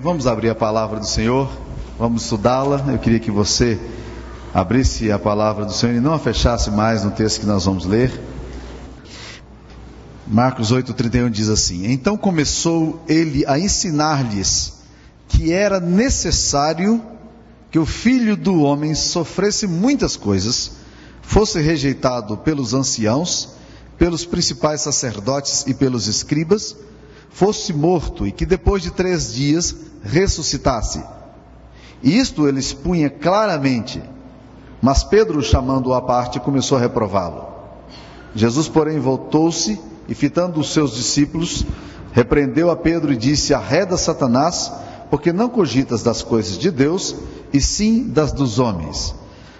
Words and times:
Vamos 0.00 0.26
abrir 0.26 0.50
a 0.50 0.56
palavra 0.56 0.98
do 0.98 1.06
Senhor, 1.06 1.48
vamos 1.96 2.24
estudá-la. 2.24 2.84
Eu 2.92 2.98
queria 2.98 3.20
que 3.20 3.30
você 3.30 3.78
abrisse 4.52 5.12
a 5.12 5.20
palavra 5.20 5.64
do 5.64 5.72
Senhor 5.72 5.94
e 5.94 6.00
não 6.00 6.12
a 6.12 6.18
fechasse 6.18 6.68
mais 6.68 7.04
no 7.04 7.12
texto 7.12 7.38
que 7.38 7.46
nós 7.46 7.64
vamos 7.64 7.84
ler. 7.84 8.10
Marcos 10.26 10.72
8,31 10.72 11.30
diz 11.30 11.48
assim: 11.48 11.92
Então 11.92 12.16
começou 12.16 13.04
ele 13.06 13.46
a 13.46 13.56
ensinar-lhes 13.56 14.80
que 15.28 15.52
era 15.52 15.78
necessário 15.78 17.00
que 17.70 17.78
o 17.78 17.86
filho 17.86 18.36
do 18.36 18.62
homem 18.62 18.96
sofresse 18.96 19.64
muitas 19.64 20.16
coisas, 20.16 20.72
fosse 21.22 21.60
rejeitado 21.60 22.36
pelos 22.38 22.74
anciãos, 22.74 23.50
pelos 23.96 24.24
principais 24.24 24.80
sacerdotes 24.80 25.64
e 25.68 25.72
pelos 25.72 26.08
escribas 26.08 26.74
fosse 27.34 27.72
morto 27.72 28.24
e 28.24 28.30
que 28.30 28.46
depois 28.46 28.80
de 28.80 28.92
três 28.92 29.34
dias 29.34 29.74
ressuscitasse. 30.04 31.02
Isto 32.00 32.46
ele 32.46 32.60
expunha 32.60 33.10
claramente, 33.10 34.00
mas 34.80 35.02
Pedro, 35.02 35.42
chamando-o 35.42 35.94
à 35.94 36.00
parte, 36.00 36.38
começou 36.38 36.78
a 36.78 36.80
reprová-lo. 36.80 37.44
Jesus, 38.36 38.68
porém, 38.68 39.00
voltou-se 39.00 39.80
e, 40.06 40.14
fitando 40.14 40.60
os 40.60 40.72
seus 40.72 40.94
discípulos, 40.94 41.66
repreendeu 42.12 42.70
a 42.70 42.76
Pedro 42.76 43.12
e 43.12 43.16
disse: 43.16 43.52
Arreda 43.52 43.96
Satanás, 43.96 44.72
porque 45.10 45.32
não 45.32 45.48
cogitas 45.48 46.04
das 46.04 46.22
coisas 46.22 46.56
de 46.56 46.70
Deus, 46.70 47.16
e 47.52 47.60
sim 47.60 48.10
das 48.10 48.30
dos 48.30 48.60
homens. 48.60 49.12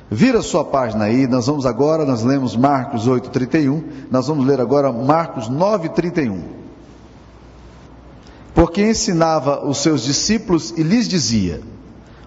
Vira 0.09 0.43
sua 0.43 0.65
página 0.65 1.07
aí, 1.07 1.27
nós 1.27 1.47
vamos 1.47 1.67
agora, 1.67 2.05
nós 2.05 2.23
lemos 2.23 2.55
Marcos 2.55 3.09
8,31, 3.09 3.83
nós 4.13 4.29
vamos 4.29 4.47
ler 4.47 4.61
agora 4.61 4.93
Marcos 4.93 5.51
9,31 5.51 6.64
porque 8.55 8.83
ensinava 8.83 9.67
os 9.67 9.79
seus 9.79 10.05
discípulos 10.05 10.73
e 10.77 10.83
lhes 10.83 11.09
dizia: 11.09 11.61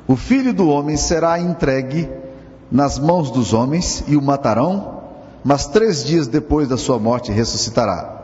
O 0.06 0.16
filho 0.16 0.54
do 0.54 0.68
homem 0.68 0.98
será 0.98 1.40
entregue 1.40 2.10
nas 2.70 3.00
mãos 3.00 3.32
dos 3.32 3.54
homens 3.54 4.04
e 4.08 4.18
o 4.18 4.22
matarão, 4.22 5.02
mas 5.44 5.68
três 5.68 6.04
dias 6.04 6.28
depois 6.28 6.68
da 6.68 6.78
sua 6.78 7.00
morte 7.00 7.32
ressuscitará. 7.32 8.16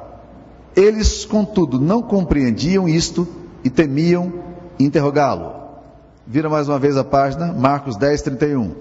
Eles, 0.76 1.24
contudo, 1.24 1.80
não 1.80 2.02
compreendiam 2.02 2.90
isto 2.90 3.28
e 3.64 3.70
temiam 3.70 4.34
interrogá-lo. 4.78 5.54
Vira 6.26 6.50
mais 6.50 6.68
uma 6.68 6.80
vez 6.80 6.98
a 6.98 7.04
página, 7.04 7.54
Marcos 7.54 7.96
10, 7.96 8.22
31. 8.24 8.76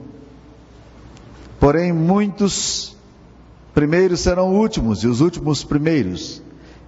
Porém, 1.61 1.93
muitos 1.93 2.97
primeiros 3.75 4.21
serão 4.21 4.55
últimos 4.55 5.05
e 5.05 5.07
os 5.07 5.21
últimos 5.21 5.63
primeiros. 5.63 6.43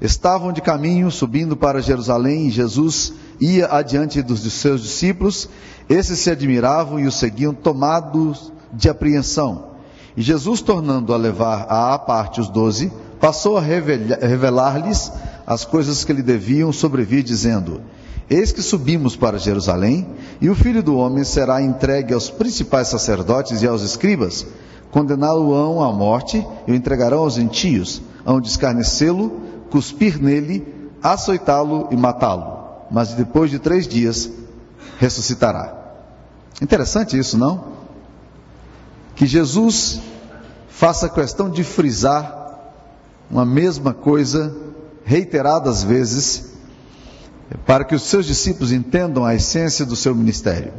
Estavam 0.05 0.53
de 0.53 0.61
caminho, 0.61 1.11
subindo 1.11 1.57
para 1.57 1.81
Jerusalém, 1.81 2.49
e 2.49 2.51
Jesus 2.51 3.15
ia 3.41 3.69
adiante 3.69 4.21
dos 4.21 4.43
seus 4.53 4.83
discípulos. 4.83 5.49
Esses 5.89 6.19
se 6.19 6.31
admiravam 6.31 7.01
e 7.01 7.07
o 7.07 7.11
seguiam, 7.11 7.55
tomados 7.55 8.53
de 8.71 8.91
apreensão. 8.91 9.69
E 10.15 10.21
Jesus, 10.21 10.61
tornando 10.61 11.15
a 11.15 11.17
levar 11.17 11.63
à 11.71 11.99
parte 11.99 12.39
os 12.39 12.51
doze, 12.51 12.93
passou 13.19 13.57
a 13.57 13.63
revelar-lhes 13.63 15.11
as 15.47 15.65
coisas 15.65 16.05
que 16.05 16.13
lhe 16.13 16.23
deviam 16.23 16.71
sobrevir, 16.71 17.23
dizendo: 17.23 17.81
Eis 18.29 18.53
que 18.53 18.61
subimos 18.61 19.17
para 19.17 19.39
Jerusalém, 19.39 20.07
e 20.39 20.51
o 20.51 20.55
filho 20.55 20.83
do 20.83 20.99
homem 20.99 21.25
será 21.25 21.63
entregue 21.63 22.13
aos 22.13 22.29
principais 22.29 22.89
sacerdotes 22.89 23.63
e 23.63 23.67
aos 23.67 23.81
escribas, 23.81 24.47
condená-lo-ão 24.91 25.83
à 25.83 25.91
morte 25.91 26.47
e 26.67 26.73
o 26.73 26.75
entregarão 26.75 27.21
aos 27.21 27.37
gentios, 27.37 28.03
hão 28.27 28.39
de 28.39 28.49
escarnecê-lo 28.49 29.44
cuspir 29.75 30.23
nele, 30.23 30.65
açoitá-lo 31.03 31.89
e 31.91 31.97
matá-lo. 31.97 32.87
Mas 32.93 33.13
depois 33.15 33.51
de 33.51 33.59
três 33.59 33.89
dias 33.89 34.31
ressuscitará. 35.01 35.75
Interessante 36.63 37.19
isso, 37.19 37.37
não? 37.37 37.73
Que 39.17 39.27
Jesus 39.27 40.01
faça 40.69 41.09
questão 41.09 41.51
de 41.51 41.65
frisar 41.65 42.61
uma 43.29 43.45
mesma 43.45 43.93
coisa 43.93 44.57
reiteradas 45.05 45.83
vezes, 45.83 46.53
para 47.67 47.85
que 47.85 47.97
os 47.97 48.03
seus 48.05 48.27
discípulos 48.27 48.71
entendam 48.71 49.25
a 49.25 49.35
essência 49.35 49.85
do 49.85 49.97
seu 49.97 50.15
ministério. 50.15 50.73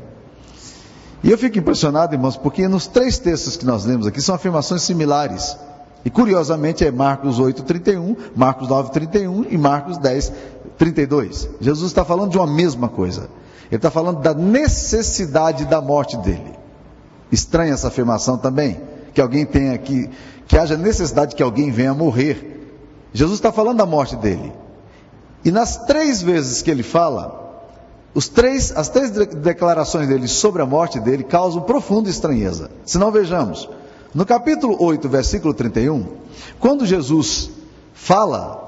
E 1.22 1.30
eu 1.30 1.38
fico 1.38 1.58
impressionado, 1.58 2.16
irmãos, 2.16 2.38
porque 2.38 2.66
nos 2.66 2.88
três 2.88 3.20
textos 3.20 3.58
que 3.58 3.66
nós 3.66 3.84
lemos 3.84 4.08
aqui 4.08 4.22
são 4.22 4.36
afirmações 4.36 4.84
similares. 4.84 5.58
E 6.06 6.10
curiosamente 6.12 6.86
é 6.86 6.92
Marcos 6.92 7.40
8, 7.40 7.64
31, 7.64 8.16
Marcos 8.36 8.70
9, 8.70 8.92
31 8.92 9.46
e 9.50 9.58
Marcos 9.58 9.98
10, 9.98 10.32
32. 10.78 11.50
Jesus 11.60 11.90
está 11.90 12.06
falando 12.06 12.30
de 12.30 12.38
uma 12.38 12.46
mesma 12.46 12.88
coisa. 12.88 13.28
Ele 13.72 13.78
está 13.78 13.90
falando 13.90 14.22
da 14.22 14.32
necessidade 14.32 15.66
da 15.66 15.82
morte 15.82 16.16
dele. 16.18 16.54
Estranha 17.32 17.74
essa 17.74 17.88
afirmação 17.88 18.38
também, 18.38 18.80
que 19.16 19.20
alguém 19.20 19.48
tenha 19.48 19.76
que, 19.80 20.08
que 20.48 20.56
haja 20.56 20.78
necessidade 20.78 21.36
que 21.36 21.42
alguém 21.42 21.72
venha 21.72 21.96
morrer. 21.96 22.70
Jesus 23.12 23.40
está 23.40 23.52
falando 23.52 23.78
da 23.78 23.86
morte 23.86 24.16
dele. 24.16 24.54
E 25.44 25.50
nas 25.50 25.86
três 25.86 26.22
vezes 26.22 26.62
que 26.62 26.70
ele 26.70 26.84
fala, 26.84 27.64
os 28.14 28.28
três, 28.28 28.72
as 28.78 28.90
três 28.90 29.10
declarações 29.10 30.08
dele 30.08 30.28
sobre 30.28 30.62
a 30.62 30.66
morte 30.68 31.00
dele 31.00 31.24
causam 31.24 31.64
profunda 31.64 32.10
estranheza. 32.10 32.70
Se 32.86 33.00
não 33.00 33.12
vejamos, 33.12 33.68
no 34.14 34.26
capítulo 34.26 34.78
8, 34.82 35.10
versículo 35.10 35.54
31, 35.54 36.06
quando 36.60 36.86
Jesus 36.86 37.50
fala 37.94 38.64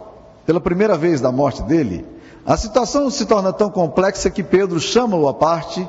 pela 0.45 0.59
primeira 0.59 0.97
vez 0.97 1.21
da 1.21 1.31
morte 1.31 1.61
dele, 1.63 2.05
a 2.45 2.55
situação 2.55 3.09
se 3.09 3.25
torna 3.25 3.51
tão 3.51 3.69
complexa 3.69 4.29
que 4.29 4.41
Pedro 4.41 4.79
chama-o 4.79 5.27
à 5.27 5.33
parte 5.33 5.87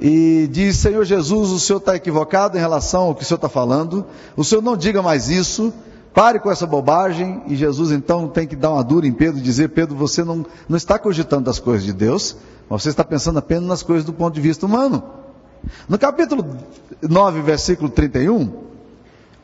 e 0.00 0.48
diz: 0.50 0.76
Senhor 0.76 1.04
Jesus, 1.04 1.50
o 1.50 1.60
senhor 1.60 1.78
está 1.78 1.94
equivocado 1.94 2.56
em 2.56 2.60
relação 2.60 3.02
ao 3.02 3.14
que 3.14 3.22
o 3.22 3.24
senhor 3.24 3.36
está 3.36 3.48
falando, 3.48 4.04
o 4.36 4.44
senhor 4.44 4.60
não 4.60 4.76
diga 4.76 5.02
mais 5.02 5.28
isso, 5.28 5.72
pare 6.12 6.40
com 6.40 6.50
essa 6.50 6.66
bobagem. 6.66 7.42
E 7.46 7.54
Jesus 7.54 7.92
então 7.92 8.28
tem 8.28 8.46
que 8.46 8.56
dar 8.56 8.72
uma 8.72 8.82
dura 8.82 9.06
em 9.06 9.12
Pedro 9.12 9.38
e 9.38 9.42
dizer: 9.42 9.68
Pedro, 9.68 9.94
você 9.96 10.24
não, 10.24 10.44
não 10.68 10.76
está 10.76 10.98
cogitando 10.98 11.44
das 11.44 11.60
coisas 11.60 11.84
de 11.84 11.92
Deus, 11.92 12.36
mas 12.68 12.82
você 12.82 12.88
está 12.88 13.04
pensando 13.04 13.38
apenas 13.38 13.68
nas 13.68 13.82
coisas 13.82 14.04
do 14.04 14.12
ponto 14.12 14.34
de 14.34 14.40
vista 14.40 14.66
humano. 14.66 15.02
No 15.88 15.98
capítulo 15.98 16.44
9, 17.02 17.42
versículo 17.42 17.88
31, 17.88 18.50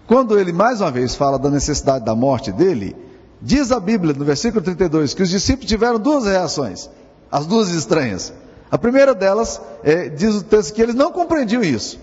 quando 0.06 0.38
ele 0.38 0.52
mais 0.52 0.80
uma 0.80 0.90
vez 0.90 1.14
fala 1.14 1.38
da 1.38 1.50
necessidade 1.50 2.04
da 2.04 2.14
morte 2.14 2.52
dele, 2.52 2.94
diz 3.40 3.72
a 3.72 3.80
Bíblia 3.80 4.14
no 4.14 4.24
versículo 4.24 4.62
32 4.62 5.14
que 5.14 5.22
os 5.22 5.30
discípulos 5.30 5.68
tiveram 5.68 5.98
duas 5.98 6.24
reações, 6.24 6.90
as 7.30 7.46
duas 7.46 7.70
estranhas. 7.70 8.32
A 8.70 8.78
primeira 8.78 9.14
delas 9.14 9.60
é, 9.82 10.08
diz 10.08 10.34
o 10.34 10.42
texto 10.42 10.74
que 10.74 10.82
eles 10.82 10.94
não 10.94 11.12
compreendiam 11.12 11.62
isso. 11.62 11.98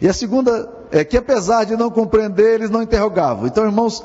E 0.00 0.08
a 0.08 0.12
segunda 0.12 0.68
é 0.90 1.04
que 1.04 1.16
apesar 1.16 1.64
de 1.64 1.76
não 1.76 1.90
compreender, 1.90 2.54
eles 2.54 2.70
não 2.70 2.82
interrogavam. 2.82 3.46
Então, 3.46 3.64
irmãos, 3.64 4.02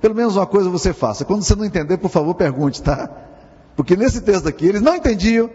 pelo 0.00 0.14
menos 0.14 0.36
uma 0.36 0.46
coisa 0.46 0.68
você 0.68 0.92
faça. 0.92 1.24
Quando 1.24 1.42
você 1.42 1.54
não 1.54 1.64
entender, 1.64 1.96
por 1.98 2.10
favor, 2.10 2.34
pergunte, 2.34 2.82
tá? 2.82 3.08
Porque 3.76 3.96
nesse 3.96 4.20
texto 4.20 4.48
aqui, 4.48 4.66
eles 4.66 4.82
não 4.82 4.96
entendiam 4.96 5.50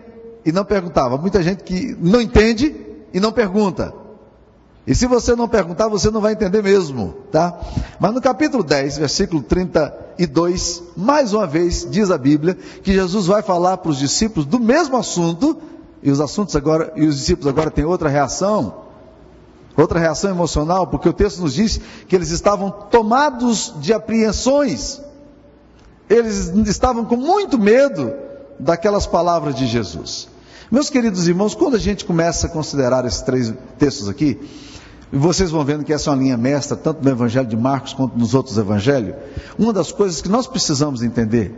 e 0.46 0.52
não 0.52 0.66
perguntavam. 0.66 1.18
Muita 1.18 1.42
gente 1.44 1.64
que 1.64 1.96
não 2.00 2.22
entende 2.22 2.75
e 3.13 3.19
não 3.19 3.31
pergunta. 3.31 3.94
E 4.85 4.94
se 4.94 5.07
você 5.07 5.34
não 5.35 5.47
perguntar, 5.47 5.88
você 5.88 6.12
não 6.12 6.19
vai 6.19 6.34
entender 6.34 6.62
mesmo, 6.62 7.13
tá? 7.31 7.57
Mas 8.00 8.13
no 8.13 8.19
capítulo 8.19 8.63
10, 8.63 8.97
versículo 8.97 9.41
32, 9.41 10.84
mais 10.97 11.34
uma 11.34 11.47
vez 11.47 11.88
diz 11.90 12.12
a 12.12 12.18
Bíblia 12.18 12.57
que 12.84 12.91
Jesus 12.91 13.28
vai 13.28 13.41
falar 13.41 13.78
para 13.78 13.91
os 13.91 13.97
discípulos 13.97 14.46
do 14.46 14.59
mesmo 14.59 14.97
assunto, 14.97 15.57
e 16.01 16.12
os 16.12 16.19
assuntos 16.19 16.53
agora, 16.56 16.91
e 16.97 17.06
os 17.06 17.18
discípulos 17.18 17.47
agora 17.47 17.72
têm 17.72 17.85
outra 17.85 18.09
reação, 18.09 18.84
outra 19.78 20.00
reação 20.00 20.30
emocional, 20.30 20.85
porque 20.85 21.07
o 21.07 21.13
texto 21.13 21.40
nos 21.40 21.53
diz 21.53 21.80
que 22.07 22.13
eles 22.13 22.30
estavam 22.30 22.69
tomados 22.69 23.74
de 23.80 23.94
apreensões. 23.94 25.01
Eles 26.09 26.50
estavam 26.68 27.06
com 27.06 27.16
muito 27.16 27.57
medo 27.57 28.13
daquelas 28.59 29.07
palavras 29.07 29.56
de 29.56 29.66
Jesus. 29.66 30.28
Meus 30.72 30.90
queridos 30.90 31.28
irmãos, 31.28 31.53
quando 31.53 31.75
a 31.75 31.80
gente 31.80 32.06
começa 32.06 32.48
a 32.48 32.50
considerar 32.50 33.06
esses 33.06 33.21
três 33.21 33.54
textos 33.77 34.07
aqui, 34.07 34.39
vocês 35.12 35.51
vão 35.51 35.63
vendo 35.63 35.83
que 35.83 35.94
essa 35.94 36.10
é 36.10 36.13
uma 36.13 36.21
linha 36.21 36.38
mestra, 36.38 36.75
tanto 36.75 37.04
no 37.04 37.10
Evangelho 37.10 37.48
de 37.48 37.57
Marcos 37.57 37.94
quanto 37.94 38.18
nos 38.18 38.33
outros 38.33 38.57
evangelhos. 38.57 39.15
Uma 39.60 39.71
das 39.71 39.92
coisas 39.92 40.21
que 40.21 40.30
nós 40.30 40.48
precisamos 40.48 41.04
entender 41.04 41.54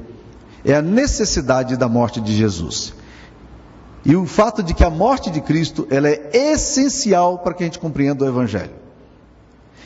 é 0.66 0.76
a 0.76 0.82
necessidade 0.82 1.78
da 1.78 1.88
morte 1.88 2.20
de 2.20 2.36
Jesus. 2.36 2.94
E 4.04 4.16
o 4.16 4.26
fato 4.26 4.62
de 4.62 4.74
que 4.74 4.84
a 4.84 4.90
morte 4.90 5.32
de 5.32 5.40
Cristo 5.40 5.88
ela 5.90 6.10
é 6.10 6.32
essencial 6.34 7.40
para 7.40 7.54
que 7.54 7.64
a 7.64 7.66
gente 7.66 7.80
compreenda 7.80 8.26
o 8.26 8.28
Evangelho. 8.28 8.74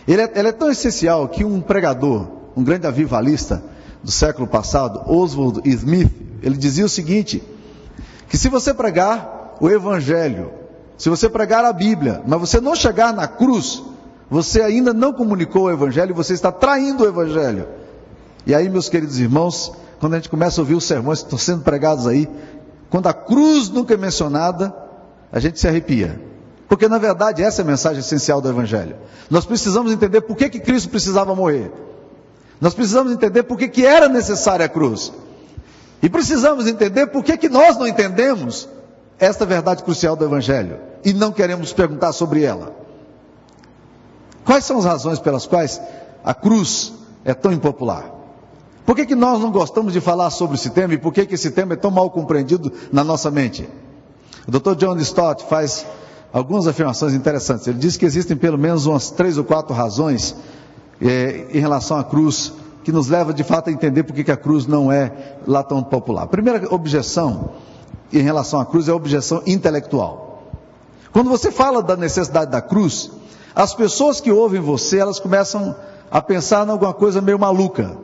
É, 0.08 0.14
ela 0.14 0.50
é 0.50 0.52
tão 0.52 0.72
essencial 0.72 1.28
que 1.28 1.46
um 1.46 1.62
pregador, 1.62 2.28
um 2.56 2.64
grande 2.64 2.88
avivalista 2.88 3.64
do 4.04 4.12
século 4.12 4.48
passado, 4.48 5.04
Oswald 5.06 5.62
Smith, 5.70 6.12
ele 6.42 6.58
dizia 6.58 6.86
o 6.86 6.90
seguinte: 6.90 7.44
que 8.30 8.38
se 8.38 8.48
você 8.48 8.74
pregar 8.74 9.58
o 9.60 9.70
Evangelho 9.70 10.60
se 11.00 11.10
você 11.10 11.30
pregar 11.30 11.64
a 11.64 11.72
Bíblia, 11.72 12.22
mas 12.28 12.42
você 12.42 12.60
não 12.60 12.76
chegar 12.76 13.14
na 13.14 13.26
cruz, 13.26 13.82
você 14.30 14.62
ainda 14.62 14.94
não 14.94 15.14
comunicou 15.14 15.64
o 15.64 15.72
Evangelho, 15.72 16.14
você 16.14 16.34
está 16.34 16.52
traindo 16.52 17.06
o 17.06 17.08
Evangelho. 17.08 17.70
E 18.46 18.54
aí, 18.54 18.68
meus 18.68 18.90
queridos 18.90 19.18
irmãos, 19.18 19.72
quando 19.98 20.16
a 20.16 20.16
gente 20.18 20.28
começa 20.28 20.60
a 20.60 20.62
ouvir 20.62 20.76
os 20.76 20.84
sermões 20.84 21.20
que 21.20 21.28
estão 21.28 21.40
sendo 21.40 21.64
pregados 21.64 22.06
aí, 22.06 22.30
quando 22.90 23.08
a 23.08 23.14
cruz 23.14 23.70
nunca 23.70 23.94
é 23.94 23.98
mencionada, 23.98 24.76
a 25.32 25.40
gente 25.40 25.58
se 25.58 25.70
arrepia. 25.70 26.22
Porque 26.68 26.90
na 26.90 26.98
verdade 26.98 27.42
essa 27.42 27.62
é 27.62 27.64
a 27.64 27.68
mensagem 27.68 28.02
essencial 28.02 28.42
do 28.42 28.50
Evangelho. 28.50 28.98
Nós 29.30 29.46
precisamos 29.46 29.94
entender 29.94 30.20
por 30.20 30.36
que, 30.36 30.50
que 30.50 30.60
Cristo 30.60 30.90
precisava 30.90 31.34
morrer. 31.34 31.72
Nós 32.60 32.74
precisamos 32.74 33.14
entender 33.14 33.44
por 33.44 33.58
que, 33.58 33.70
que 33.70 33.86
era 33.86 34.10
necessária 34.10 34.66
a 34.66 34.70
cruz. 34.70 35.14
E 36.02 36.10
precisamos 36.10 36.68
entender 36.68 37.08
por 37.08 37.24
que, 37.24 37.38
que 37.38 37.50
nós 37.50 37.78
não 37.78 37.88
entendemos 37.88 38.68
esta 39.20 39.46
verdade 39.46 39.84
crucial 39.84 40.16
do 40.16 40.24
Evangelho 40.24 40.80
e 41.04 41.14
não 41.14 41.32
queremos 41.32 41.74
perguntar 41.74 42.14
sobre 42.14 42.44
ela. 42.44 42.74
Quais 44.46 44.64
são 44.64 44.78
as 44.80 44.86
razões 44.86 45.20
pelas 45.20 45.46
quais 45.46 45.80
a 46.24 46.34
cruz 46.34 46.94
é 47.26 47.34
tão 47.34 47.52
impopular? 47.52 48.20
Por 48.86 48.96
que, 48.96 49.06
que 49.06 49.16
nós 49.16 49.40
não 49.40 49.52
gostamos 49.52 49.94
de 49.94 50.02
falar 50.02 50.30
sobre 50.32 50.56
esse 50.56 50.70
tema 50.72 50.94
e 50.94 50.98
por 50.98 51.14
que, 51.14 51.26
que 51.26 51.36
esse 51.36 51.52
tema 51.52 51.74
é 51.74 51.76
tão 51.76 51.92
mal 51.92 52.10
compreendido 52.10 52.72
na 52.92 53.04
nossa 53.04 53.30
mente? 53.30 53.70
O 54.48 54.52
Dr. 54.52 54.74
John 54.76 54.98
Stott 54.98 55.46
faz 55.46 55.86
algumas 56.34 56.66
afirmações 56.66 57.14
interessantes. 57.14 57.68
Ele 57.68 57.78
diz 57.78 57.98
que 57.98 58.06
existem 58.06 58.36
pelo 58.36 58.58
menos 58.58 58.86
umas 58.86 59.12
três 59.12 59.38
ou 59.38 59.44
quatro 59.44 59.76
razões 59.76 60.36
é, 61.02 61.48
em 61.52 61.60
relação 61.60 61.98
à 61.98 62.04
cruz 62.04 62.54
que 62.90 62.92
nos 62.92 63.08
leva 63.08 63.32
de 63.32 63.44
fato 63.44 63.70
a 63.70 63.72
entender 63.72 64.02
por 64.02 64.16
que 64.16 64.32
a 64.32 64.36
cruz 64.36 64.66
não 64.66 64.92
é 64.92 65.12
lá 65.46 65.62
tão 65.62 65.84
popular. 65.84 66.24
A 66.24 66.28
primeira 66.28 66.74
objeção 66.74 67.52
em 68.12 68.24
relação 68.24 68.60
à 68.60 68.66
cruz 68.66 68.88
é 68.88 68.92
a 68.92 68.96
objeção 68.96 69.44
intelectual. 69.46 70.42
Quando 71.14 71.30
você 71.30 71.52
fala 71.52 71.84
da 71.84 71.96
necessidade 71.96 72.50
da 72.50 72.64
cruz, 72.64 73.12
as 73.54 73.76
pessoas 73.76 74.20
que 74.20 74.32
ouvem 74.32 74.60
você, 74.60 74.98
elas 74.98 75.20
começam 75.20 75.76
a 76.10 76.20
pensar 76.20 76.66
em 76.66 76.72
alguma 76.72 76.92
coisa 76.92 77.22
meio 77.22 77.38
maluca. 77.38 77.96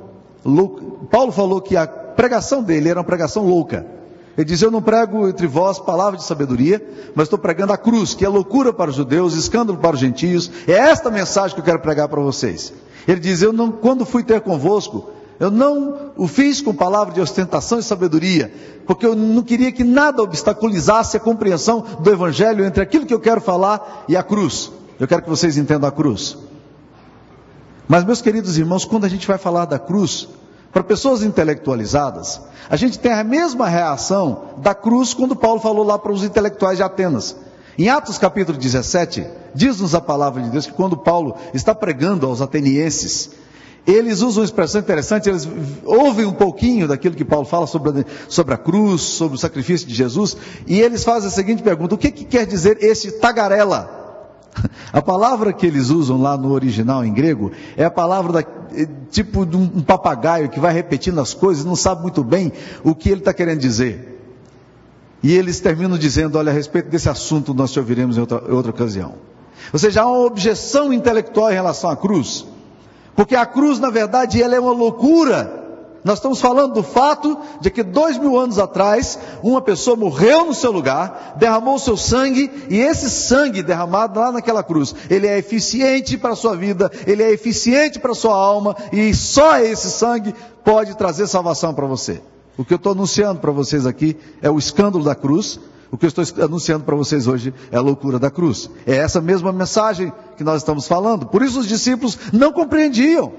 Paulo 1.10 1.32
falou 1.32 1.60
que 1.62 1.76
a 1.76 1.88
pregação 1.88 2.62
dele 2.62 2.88
era 2.88 3.00
uma 3.00 3.06
pregação 3.06 3.44
louca. 3.44 3.88
Ele 4.38 4.46
diz: 4.46 4.62
Eu 4.62 4.72
não 4.72 4.82
prego 4.82 5.28
entre 5.28 5.48
vós 5.48 5.80
palavra 5.80 6.18
de 6.18 6.24
sabedoria, 6.24 6.86
mas 7.16 7.26
estou 7.26 7.40
pregando 7.40 7.74
a 7.74 7.78
cruz, 7.78 8.14
que 8.14 8.26
é 8.26 8.30
loucura 8.30 8.74
para 8.74 8.90
os 8.90 8.96
judeus, 8.96 9.34
escândalo 9.34 9.78
para 9.78 9.96
os 9.96 10.00
gentios. 10.00 10.52
É 10.68 10.74
esta 10.74 11.10
mensagem 11.10 11.56
que 11.56 11.62
eu 11.62 11.66
quero 11.66 11.80
pregar 11.80 12.08
para 12.10 12.22
vocês. 12.22 12.74
Ele 13.08 13.20
diz: 13.20 13.42
Eu 13.42 13.54
não, 13.54 13.72
quando 13.72 14.06
fui 14.06 14.24
ter 14.24 14.42
convosco, 14.42 15.10
eu 15.40 15.52
não 15.52 16.12
o 16.18 16.28
fiz 16.28 16.62
com 16.62 16.74
palavra 16.74 17.14
de 17.14 17.22
ostentação 17.22 17.80
e 17.80 17.84
sabedoria, 17.84 18.54
porque 18.86 19.06
eu 19.06 19.16
não 19.16 19.42
queria 19.42 19.72
que 19.72 19.84
nada 19.84 20.22
obstaculizasse 20.22 21.18
a 21.18 21.20
compreensão 21.20 21.84
do 22.00 22.12
Evangelho 22.12 22.66
entre 22.66 22.82
aquilo 22.82 23.06
que 23.06 23.14
eu 23.14 23.20
quero 23.20 23.42
falar 23.42 24.06
e 24.08 24.16
a 24.16 24.24
cruz. 24.24 24.72
Eu 25.00 25.08
quero 25.08 25.22
que 25.22 25.30
vocês 25.30 25.58
entendam 25.58 25.88
a 25.88 25.92
cruz. 25.92 26.38
Mas, 27.88 28.04
meus 28.04 28.22
queridos 28.22 28.58
irmãos, 28.58 28.86
quando 28.86 29.06
a 29.06 29.10
gente 29.10 29.28
vai 29.28 29.38
falar 29.38 29.66
da 29.66 29.78
cruz, 29.78 30.28
para 30.76 30.84
pessoas 30.84 31.24
intelectualizadas, 31.24 32.42
a 32.70 32.76
gente 32.76 33.00
tem 33.00 33.14
a 33.14 33.24
mesma 33.24 33.66
reação 33.66 34.56
da 34.58 34.76
cruz 34.76 35.14
quando 35.14 35.34
Paulo 35.34 35.62
falou 35.62 35.86
lá 35.86 35.98
para 35.98 36.12
os 36.12 36.22
intelectuais 36.22 36.76
de 36.76 36.84
Atenas. 36.84 37.34
Em 37.78 37.88
Atos 37.88 38.18
capítulo 38.18 38.58
17, 38.58 39.26
diz-nos 39.54 39.96
a 39.96 40.02
palavra 40.02 40.44
de 40.44 40.50
Deus 40.50 40.66
que 40.66 40.74
quando 40.74 40.98
Paulo 40.98 41.38
está 41.54 41.74
pregando 41.74 42.28
aos 42.28 42.42
atenienses, 42.42 43.30
eles 43.88 44.20
usam 44.20 44.42
uma 44.42 44.46
expressão 44.46 44.82
interessante, 44.82 45.30
eles 45.30 45.48
ouvem 45.86 46.26
um 46.26 46.34
pouquinho 46.34 46.90
daquilo 46.90 47.16
que 47.16 47.24
Paulo 47.24 47.46
fala 47.46 47.68
sobre 47.68 48.02
a, 48.02 48.06
sobre 48.28 48.54
a 48.54 48.58
cruz, 48.58 49.02
sobre 49.02 49.38
o 49.38 49.40
sacrifício 49.40 49.88
de 49.88 49.96
Jesus, 49.96 50.36
e 50.68 50.82
eles 50.82 51.06
fazem 51.06 51.30
a 51.30 51.32
seguinte 51.32 51.64
pergunta: 51.64 51.96
o 51.96 51.98
que, 51.98 52.12
que 52.12 52.26
quer 52.26 52.46
dizer 52.46 52.84
esse 52.84 53.14
tagarela? 53.14 54.05
A 54.92 55.02
palavra 55.02 55.52
que 55.52 55.66
eles 55.66 55.90
usam 55.90 56.22
lá 56.22 56.38
no 56.38 56.52
original 56.52 57.04
em 57.04 57.14
grego 57.14 57.52
é 57.76 57.84
a 57.84 57.92
palavra 57.92 58.34
da, 58.34 58.40
é, 58.40 58.88
tipo 59.12 59.46
de 59.46 59.58
um 59.58 59.82
papagaio 59.82 60.50
que 60.50 60.60
vai 60.60 60.74
repetindo 60.74 61.20
as 61.20 61.34
coisas 61.34 61.66
não 61.66 61.76
sabe 61.76 62.02
muito 62.02 62.24
bem 62.24 62.52
o 62.84 62.96
que 62.96 63.10
ele 63.10 63.20
está 63.20 63.34
querendo 63.34 63.60
dizer. 63.60 64.22
E 65.22 65.34
eles 65.34 65.60
terminam 65.60 65.98
dizendo: 65.98 66.38
Olha, 66.38 66.52
a 66.52 66.54
respeito 66.54 66.90
desse 66.90 67.10
assunto 67.10 67.54
nós 67.54 67.72
te 67.72 67.80
ouviremos 67.80 68.18
em 68.18 68.22
outra, 68.22 68.44
em 68.48 68.54
outra 68.54 68.72
ocasião. 68.72 69.16
Ou 69.74 69.80
seja, 69.80 70.04
há 70.04 70.06
uma 70.06 70.26
objeção 70.26 70.94
intelectual 70.94 71.52
em 71.52 71.56
relação 71.56 71.90
à 71.90 71.96
cruz, 71.96 72.46
porque 73.16 73.36
a 73.36 73.46
cruz, 73.46 73.80
na 73.80 73.90
verdade, 73.90 74.42
ela 74.42 74.56
é 74.56 74.60
uma 74.60 74.74
loucura 74.74 75.65
nós 76.06 76.20
estamos 76.20 76.40
falando 76.40 76.76
do 76.76 76.84
fato 76.84 77.36
de 77.60 77.72
que 77.72 77.82
dois 77.82 78.16
mil 78.20 78.38
anos 78.38 78.60
atrás, 78.60 79.18
uma 79.42 79.60
pessoa 79.60 79.98
morreu 79.98 80.46
no 80.46 80.54
seu 80.54 80.72
lugar, 80.72 81.34
derramou 81.36 81.76
o 81.76 81.80
seu 81.80 81.98
sangue, 81.98 82.52
e 82.70 82.78
esse 82.78 83.10
sangue 83.10 83.64
derramado 83.64 84.20
lá 84.20 84.32
naquela 84.32 84.62
cruz, 84.62 84.94
ele 85.10 85.26
é 85.26 85.40
eficiente 85.40 86.16
para 86.16 86.34
a 86.34 86.36
sua 86.36 86.56
vida, 86.56 86.92
ele 87.08 87.24
é 87.24 87.32
eficiente 87.32 87.98
para 87.98 88.12
a 88.12 88.16
sua 88.16 88.36
alma, 88.36 88.76
e 88.94 89.16
só 89.16 89.58
esse 89.58 89.90
sangue 89.90 90.36
pode 90.64 90.96
trazer 90.96 91.26
salvação 91.26 91.74
para 91.74 91.88
você. 91.88 92.22
O 92.56 92.64
que 92.64 92.76
eu 92.76 92.78
estou 92.78 92.92
anunciando 92.92 93.40
para 93.40 93.52
vocês 93.52 93.88
aqui 93.88 94.16
é 94.44 94.50
o 94.50 94.60
escândalo 94.60 95.04
da 95.04 95.16
cruz, 95.16 95.60
o 95.92 95.98
que 95.98 96.06
eu 96.06 96.10
estou 96.10 96.24
anunciando 96.44 96.86
para 96.86 96.96
vocês 96.96 97.26
hoje 97.26 97.52
é 97.72 97.78
a 97.78 97.82
loucura 97.82 98.20
da 98.20 98.30
cruz. 98.30 98.70
É 98.86 98.96
essa 98.96 99.20
mesma 99.20 99.52
mensagem 99.52 100.14
que 100.38 100.44
nós 100.44 100.58
estamos 100.58 100.88
falando. 100.88 101.26
Por 101.26 101.42
isso 101.42 101.60
os 101.60 101.68
discípulos 101.68 102.18
não 102.32 102.52
compreendiam. 102.52 103.32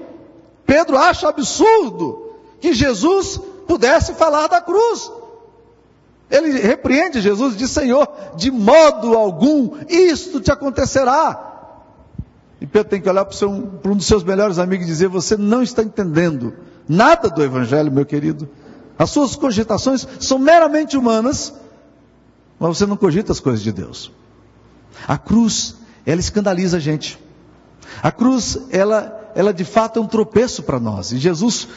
Pedro 0.65 0.97
acha 0.97 1.29
absurdo 1.29 2.26
que 2.59 2.73
Jesus 2.73 3.39
pudesse 3.67 4.13
falar 4.13 4.47
da 4.47 4.61
cruz. 4.61 5.11
Ele 6.29 6.59
repreende 6.59 7.21
Jesus 7.21 7.53
e 7.53 7.57
diz: 7.57 7.71
Senhor, 7.71 8.07
de 8.35 8.51
modo 8.51 9.15
algum 9.15 9.77
isto 9.87 10.41
te 10.41 10.51
acontecerá. 10.51 11.45
E 12.59 12.65
Pedro 12.65 12.89
tem 12.89 13.01
que 13.01 13.09
olhar 13.09 13.23
para, 13.23 13.47
um, 13.47 13.61
para 13.61 13.91
um 13.91 13.95
dos 13.95 14.07
seus 14.07 14.23
melhores 14.23 14.59
amigos 14.59 14.85
e 14.85 14.89
dizer: 14.89 15.07
Você 15.07 15.37
não 15.37 15.61
está 15.61 15.83
entendendo 15.83 16.53
nada 16.87 17.29
do 17.29 17.43
Evangelho, 17.43 17.91
meu 17.91 18.05
querido. 18.05 18.49
As 18.99 19.11
suas 19.11 19.35
cogitações 19.35 20.07
são 20.19 20.39
meramente 20.39 20.97
humanas, 20.97 21.53
mas 22.59 22.77
você 22.77 22.85
não 22.85 22.97
cogita 22.97 23.31
as 23.31 23.39
coisas 23.39 23.61
de 23.61 23.71
Deus. 23.71 24.11
A 25.07 25.17
cruz, 25.17 25.75
ela 26.05 26.19
escandaliza 26.19 26.77
a 26.77 26.79
gente. 26.79 27.19
A 28.01 28.11
cruz, 28.11 28.57
ela 28.71 29.16
ela 29.37 29.53
de 29.53 29.63
fato 29.63 29.99
é 29.99 30.01
um 30.01 30.07
tropeço 30.07 30.63
para 30.63 30.79
nós. 30.79 31.11
E 31.11 31.19
Jesus 31.19 31.67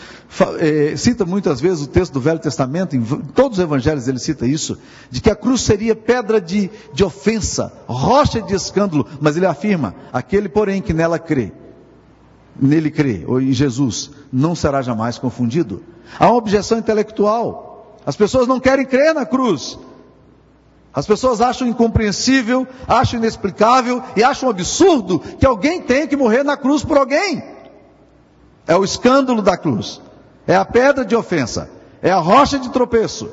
é, 0.58 0.96
cita 0.96 1.26
muitas 1.26 1.60
vezes 1.60 1.84
o 1.84 1.86
texto 1.86 2.14
do 2.14 2.20
Velho 2.20 2.38
Testamento, 2.38 2.96
em 2.96 3.04
todos 3.04 3.58
os 3.58 3.62
evangelhos 3.62 4.08
ele 4.08 4.18
cita 4.18 4.46
isso, 4.46 4.78
de 5.10 5.20
que 5.20 5.28
a 5.28 5.36
cruz 5.36 5.60
seria 5.60 5.94
pedra 5.94 6.40
de, 6.40 6.70
de 6.94 7.04
ofensa, 7.04 7.70
rocha 7.86 8.40
de 8.40 8.54
escândalo, 8.54 9.06
mas 9.20 9.36
ele 9.36 9.44
afirma: 9.44 9.94
aquele, 10.10 10.48
porém, 10.48 10.80
que 10.80 10.94
nela 10.94 11.18
crê, 11.18 11.52
nele 12.58 12.90
crê, 12.90 13.24
ou 13.26 13.38
em 13.38 13.52
Jesus, 13.52 14.10
não 14.32 14.54
será 14.54 14.80
jamais 14.80 15.18
confundido. 15.18 15.82
Há 16.18 16.28
uma 16.28 16.36
objeção 16.36 16.78
intelectual. 16.78 17.98
As 18.06 18.16
pessoas 18.16 18.48
não 18.48 18.58
querem 18.58 18.86
crer 18.86 19.14
na 19.14 19.26
cruz. 19.26 19.78
As 20.94 21.06
pessoas 21.06 21.42
acham 21.42 21.68
incompreensível, 21.68 22.66
acham 22.88 23.20
inexplicável 23.20 24.02
e 24.16 24.24
acham 24.24 24.48
absurdo 24.48 25.20
que 25.38 25.44
alguém 25.44 25.82
tenha 25.82 26.06
que 26.06 26.16
morrer 26.16 26.42
na 26.42 26.56
cruz 26.56 26.82
por 26.82 26.96
alguém. 26.96 27.49
É 28.70 28.76
o 28.76 28.84
escândalo 28.84 29.42
da 29.42 29.56
cruz, 29.56 30.00
é 30.46 30.54
a 30.54 30.64
pedra 30.64 31.04
de 31.04 31.16
ofensa, 31.16 31.68
é 32.00 32.12
a 32.12 32.20
rocha 32.20 32.56
de 32.56 32.70
tropeço. 32.70 33.28